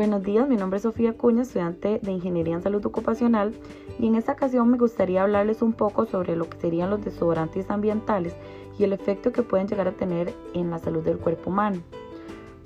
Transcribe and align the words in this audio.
Buenos 0.00 0.22
días, 0.22 0.48
mi 0.48 0.56
nombre 0.56 0.78
es 0.78 0.84
Sofía 0.84 1.12
Cuña, 1.12 1.42
estudiante 1.42 2.00
de 2.02 2.10
Ingeniería 2.10 2.54
en 2.54 2.62
Salud 2.62 2.86
Ocupacional 2.86 3.52
y 3.98 4.06
en 4.06 4.14
esta 4.14 4.32
ocasión 4.32 4.70
me 4.70 4.78
gustaría 4.78 5.22
hablarles 5.22 5.60
un 5.60 5.74
poco 5.74 6.06
sobre 6.06 6.36
lo 6.36 6.48
que 6.48 6.56
serían 6.56 6.88
los 6.88 7.04
desodorantes 7.04 7.68
ambientales 7.68 8.34
y 8.78 8.84
el 8.84 8.94
efecto 8.94 9.30
que 9.30 9.42
pueden 9.42 9.68
llegar 9.68 9.88
a 9.88 9.92
tener 9.92 10.32
en 10.54 10.70
la 10.70 10.78
salud 10.78 11.02
del 11.02 11.18
cuerpo 11.18 11.50
humano. 11.50 11.82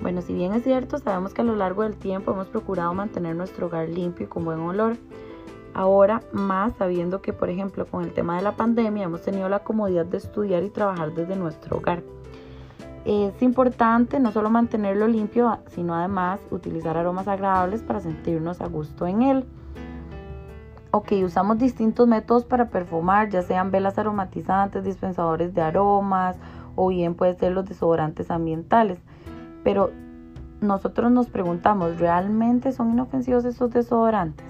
Bueno, 0.00 0.22
si 0.22 0.32
bien 0.32 0.52
es 0.52 0.62
cierto, 0.62 0.98
sabemos 0.98 1.34
que 1.34 1.40
a 1.40 1.44
lo 1.44 1.56
largo 1.56 1.82
del 1.82 1.96
tiempo 1.96 2.30
hemos 2.30 2.46
procurado 2.46 2.94
mantener 2.94 3.34
nuestro 3.34 3.66
hogar 3.66 3.88
limpio 3.88 4.26
y 4.26 4.28
con 4.28 4.44
buen 4.44 4.60
olor. 4.60 4.96
Ahora 5.74 6.22
más 6.30 6.76
sabiendo 6.76 7.20
que, 7.20 7.32
por 7.32 7.50
ejemplo, 7.50 7.84
con 7.84 8.04
el 8.04 8.12
tema 8.12 8.36
de 8.36 8.42
la 8.42 8.54
pandemia 8.54 9.06
hemos 9.06 9.22
tenido 9.22 9.48
la 9.48 9.64
comodidad 9.64 10.06
de 10.06 10.18
estudiar 10.18 10.62
y 10.62 10.70
trabajar 10.70 11.12
desde 11.12 11.34
nuestro 11.34 11.78
hogar. 11.78 12.04
Es 13.04 13.42
importante 13.42 14.18
no 14.18 14.32
solo 14.32 14.48
mantenerlo 14.48 15.06
limpio, 15.06 15.58
sino 15.66 15.94
además 15.94 16.40
utilizar 16.50 16.96
aromas 16.96 17.28
agradables 17.28 17.82
para 17.82 18.00
sentirnos 18.00 18.62
a 18.62 18.66
gusto 18.66 19.06
en 19.06 19.20
él. 19.22 19.44
Ok, 20.90 21.12
usamos 21.22 21.58
distintos 21.58 22.08
métodos 22.08 22.44
para 22.44 22.70
perfumar, 22.70 23.28
ya 23.28 23.42
sean 23.42 23.70
velas 23.70 23.98
aromatizantes, 23.98 24.84
dispensadores 24.84 25.52
de 25.52 25.60
aromas 25.60 26.36
o 26.76 26.88
bien 26.88 27.14
puede 27.14 27.34
ser 27.34 27.52
los 27.52 27.66
desodorantes 27.66 28.30
ambientales. 28.30 28.98
Pero 29.64 29.90
nosotros 30.62 31.10
nos 31.10 31.26
preguntamos, 31.26 31.98
¿realmente 31.98 32.72
son 32.72 32.90
inofensivos 32.90 33.44
estos 33.44 33.70
desodorantes? 33.70 34.46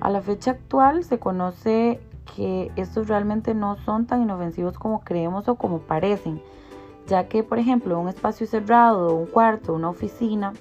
A 0.00 0.08
la 0.08 0.22
fecha 0.22 0.52
actual 0.52 1.04
se 1.04 1.18
conoce 1.18 2.00
que 2.34 2.70
estos 2.76 3.08
realmente 3.08 3.52
no 3.52 3.76
son 3.76 4.06
tan 4.06 4.22
inofensivos 4.22 4.78
como 4.78 5.00
creemos 5.00 5.48
o 5.48 5.56
como 5.56 5.80
parecen 5.80 6.40
ya 7.08 7.26
que 7.26 7.42
por 7.42 7.58
ejemplo 7.58 7.98
un 7.98 8.08
espacio 8.08 8.46
cerrado, 8.46 9.14
un 9.14 9.26
cuarto, 9.26 9.72
una 9.72 9.88
oficina, 9.88 10.52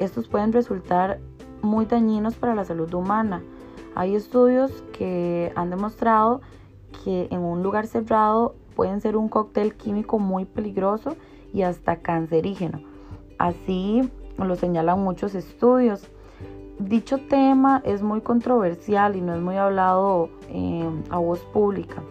estos 0.00 0.26
pueden 0.26 0.52
resultar 0.52 1.20
muy 1.60 1.86
dañinos 1.86 2.34
para 2.34 2.54
la 2.54 2.64
salud 2.64 2.92
humana. 2.92 3.42
Hay 3.94 4.16
estudios 4.16 4.82
que 4.92 5.52
han 5.54 5.70
demostrado 5.70 6.40
que 7.04 7.28
en 7.30 7.40
un 7.40 7.62
lugar 7.62 7.86
cerrado 7.86 8.56
pueden 8.74 9.00
ser 9.00 9.16
un 9.16 9.28
cóctel 9.28 9.74
químico 9.74 10.18
muy 10.18 10.46
peligroso 10.46 11.14
y 11.52 11.62
hasta 11.62 11.96
cancerígeno. 11.96 12.80
Así 13.38 14.10
lo 14.38 14.56
señalan 14.56 15.00
muchos 15.00 15.34
estudios. 15.34 16.08
Dicho 16.78 17.18
tema 17.18 17.82
es 17.84 18.02
muy 18.02 18.22
controversial 18.22 19.14
y 19.14 19.20
no 19.20 19.34
es 19.34 19.42
muy 19.42 19.56
hablado 19.56 20.30
eh, 20.48 20.88
a 21.10 21.18
voz 21.18 21.40
pública. 21.52 22.02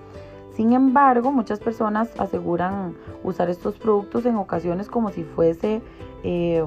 Sin 0.61 0.73
embargo, 0.73 1.31
muchas 1.31 1.59
personas 1.59 2.11
aseguran 2.19 2.95
usar 3.23 3.49
estos 3.49 3.79
productos 3.79 4.27
en 4.27 4.35
ocasiones 4.35 4.89
como 4.89 5.09
si 5.09 5.23
fuese 5.23 5.81
eh, 6.21 6.63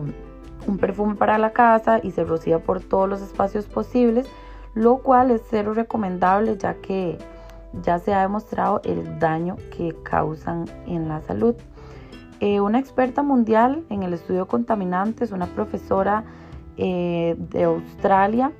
un 0.66 0.78
perfume 0.78 1.14
para 1.14 1.38
la 1.38 1.52
casa 1.52 2.00
y 2.02 2.10
se 2.10 2.24
rocía 2.24 2.58
por 2.58 2.80
todos 2.80 3.08
los 3.08 3.22
espacios 3.22 3.66
posibles, 3.66 4.26
lo 4.74 4.96
cual 4.96 5.30
es 5.30 5.42
cero 5.48 5.74
recomendable 5.74 6.56
ya 6.58 6.74
que 6.74 7.18
ya 7.84 8.00
se 8.00 8.12
ha 8.12 8.22
demostrado 8.22 8.80
el 8.82 9.20
daño 9.20 9.58
que 9.76 9.94
causan 10.02 10.64
en 10.88 11.06
la 11.06 11.20
salud. 11.20 11.54
Eh, 12.40 12.58
una 12.58 12.80
experta 12.80 13.22
mundial 13.22 13.84
en 13.90 14.02
el 14.02 14.12
estudio 14.12 14.40
de 14.40 14.48
contaminantes, 14.48 15.30
una 15.30 15.46
profesora 15.46 16.24
eh, 16.78 17.36
de 17.38 17.62
Australia, 17.62 18.50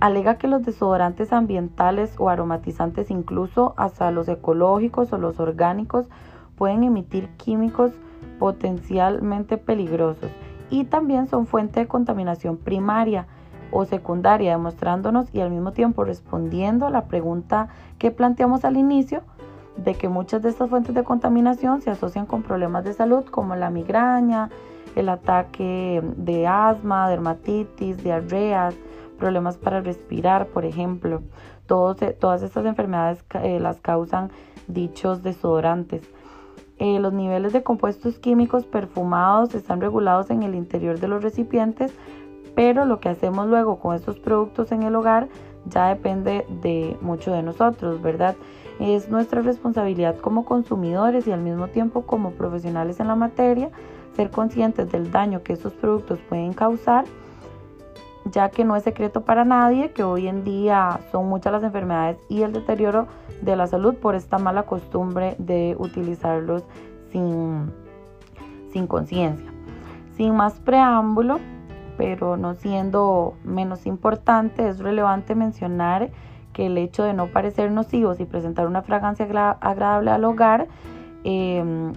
alega 0.00 0.38
que 0.38 0.48
los 0.48 0.62
desodorantes 0.64 1.32
ambientales 1.32 2.14
o 2.18 2.28
aromatizantes, 2.28 3.10
incluso 3.10 3.74
hasta 3.76 4.10
los 4.10 4.28
ecológicos 4.28 5.12
o 5.12 5.18
los 5.18 5.40
orgánicos, 5.40 6.08
pueden 6.56 6.84
emitir 6.84 7.28
químicos 7.36 7.92
potencialmente 8.38 9.58
peligrosos 9.58 10.30
y 10.70 10.84
también 10.84 11.26
son 11.26 11.46
fuente 11.46 11.80
de 11.80 11.88
contaminación 11.88 12.56
primaria 12.56 13.26
o 13.70 13.84
secundaria, 13.84 14.52
demostrándonos 14.52 15.28
y 15.34 15.40
al 15.40 15.50
mismo 15.50 15.72
tiempo 15.72 16.04
respondiendo 16.04 16.86
a 16.86 16.90
la 16.90 17.04
pregunta 17.06 17.68
que 17.98 18.10
planteamos 18.10 18.64
al 18.64 18.76
inicio 18.76 19.22
de 19.76 19.94
que 19.94 20.08
muchas 20.08 20.42
de 20.42 20.48
estas 20.48 20.70
fuentes 20.70 20.94
de 20.94 21.04
contaminación 21.04 21.80
se 21.82 21.90
asocian 21.90 22.26
con 22.26 22.42
problemas 22.42 22.84
de 22.84 22.94
salud 22.94 23.24
como 23.26 23.54
la 23.56 23.70
migraña, 23.70 24.50
el 24.96 25.08
ataque 25.08 26.02
de 26.16 26.46
asma, 26.46 27.08
dermatitis, 27.08 28.02
diarreas, 28.02 28.74
problemas 29.18 29.58
para 29.58 29.80
respirar, 29.80 30.46
por 30.46 30.64
ejemplo. 30.64 31.22
Eh, 31.70 32.16
todas 32.18 32.42
estas 32.42 32.64
enfermedades 32.64 33.22
eh, 33.42 33.60
las 33.60 33.80
causan 33.80 34.30
dichos 34.68 35.22
desodorantes. 35.22 36.02
Eh, 36.78 36.98
los 37.00 37.12
niveles 37.12 37.52
de 37.52 37.62
compuestos 37.62 38.18
químicos 38.18 38.64
perfumados 38.64 39.54
están 39.54 39.80
regulados 39.80 40.30
en 40.30 40.42
el 40.44 40.54
interior 40.54 40.98
de 40.98 41.08
los 41.08 41.22
recipientes, 41.22 41.92
pero 42.54 42.84
lo 42.86 43.00
que 43.00 43.10
hacemos 43.10 43.48
luego 43.48 43.80
con 43.80 43.94
estos 43.94 44.18
productos 44.18 44.72
en 44.72 44.82
el 44.82 44.94
hogar 44.94 45.28
ya 45.66 45.88
depende 45.88 46.46
de 46.62 46.96
mucho 47.02 47.32
de 47.32 47.42
nosotros, 47.42 48.00
¿verdad? 48.00 48.36
Es 48.80 49.10
nuestra 49.10 49.42
responsabilidad 49.42 50.16
como 50.18 50.44
consumidores 50.44 51.26
y 51.26 51.32
al 51.32 51.40
mismo 51.40 51.68
tiempo 51.68 52.02
como 52.02 52.30
profesionales 52.30 53.00
en 53.00 53.08
la 53.08 53.16
materia 53.16 53.70
ser 54.14 54.30
conscientes 54.30 54.90
del 54.90 55.10
daño 55.10 55.42
que 55.42 55.52
estos 55.52 55.74
productos 55.74 56.18
pueden 56.28 56.52
causar 56.52 57.04
ya 58.30 58.50
que 58.50 58.64
no 58.64 58.76
es 58.76 58.82
secreto 58.82 59.22
para 59.22 59.44
nadie 59.44 59.92
que 59.92 60.02
hoy 60.02 60.28
en 60.28 60.44
día 60.44 61.00
son 61.10 61.28
muchas 61.28 61.52
las 61.52 61.62
enfermedades 61.62 62.18
y 62.28 62.42
el 62.42 62.52
deterioro 62.52 63.06
de 63.42 63.56
la 63.56 63.66
salud 63.66 63.94
por 63.94 64.14
esta 64.14 64.38
mala 64.38 64.64
costumbre 64.64 65.36
de 65.38 65.76
utilizarlos 65.78 66.64
sin, 67.10 67.72
sin 68.72 68.86
conciencia. 68.86 69.50
Sin 70.16 70.34
más 70.34 70.58
preámbulo, 70.60 71.38
pero 71.96 72.36
no 72.36 72.54
siendo 72.54 73.34
menos 73.44 73.86
importante, 73.86 74.68
es 74.68 74.78
relevante 74.78 75.34
mencionar 75.34 76.10
que 76.52 76.66
el 76.66 76.78
hecho 76.78 77.04
de 77.04 77.14
no 77.14 77.28
parecer 77.28 77.70
nocivos 77.70 78.18
y 78.20 78.24
presentar 78.24 78.66
una 78.66 78.82
fragancia 78.82 79.26
agradable 79.60 80.10
al 80.10 80.24
hogar 80.24 80.66
eh, 81.24 81.92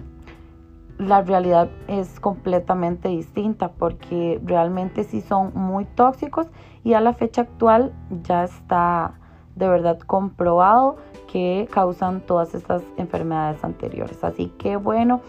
la 1.02 1.22
realidad 1.22 1.68
es 1.88 2.20
completamente 2.20 3.08
distinta 3.08 3.72
porque 3.72 4.40
realmente 4.44 5.04
sí 5.04 5.20
son 5.20 5.52
muy 5.54 5.84
tóxicos 5.84 6.46
y 6.84 6.94
a 6.94 7.00
la 7.00 7.12
fecha 7.14 7.42
actual 7.42 7.92
ya 8.22 8.44
está 8.44 9.14
de 9.54 9.68
verdad 9.68 9.98
comprobado 10.00 10.96
que 11.30 11.68
causan 11.70 12.20
todas 12.20 12.54
estas 12.54 12.82
enfermedades 12.96 13.62
anteriores. 13.64 14.22
Así 14.24 14.46
que 14.58 14.76
bueno, 14.76 15.20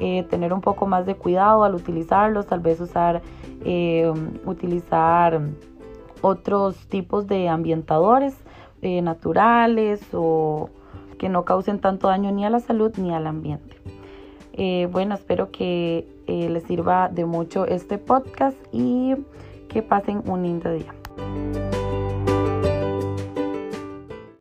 eh, 0.00 0.24
tener 0.24 0.52
un 0.52 0.60
poco 0.60 0.86
más 0.86 1.06
de 1.06 1.14
cuidado 1.14 1.64
al 1.64 1.74
utilizarlos, 1.74 2.46
tal 2.46 2.60
vez 2.60 2.80
usar, 2.80 3.22
eh, 3.64 4.12
utilizar 4.44 5.40
otros 6.22 6.86
tipos 6.88 7.26
de 7.26 7.48
ambientadores 7.48 8.36
eh, 8.82 9.00
naturales 9.02 10.06
o 10.12 10.70
que 11.18 11.28
no 11.28 11.44
causen 11.44 11.80
tanto 11.80 12.08
daño 12.08 12.30
ni 12.32 12.44
a 12.44 12.50
la 12.50 12.60
salud 12.60 12.92
ni 12.98 13.14
al 13.14 13.26
ambiente. 13.26 13.76
Eh, 14.56 14.88
bueno, 14.90 15.14
espero 15.14 15.50
que 15.50 16.06
eh, 16.26 16.48
les 16.48 16.64
sirva 16.64 17.08
de 17.08 17.24
mucho 17.24 17.66
este 17.66 17.98
podcast 17.98 18.56
y 18.72 19.14
que 19.68 19.82
pasen 19.82 20.22
un 20.26 20.42
lindo 20.42 20.72
día. 20.72 20.94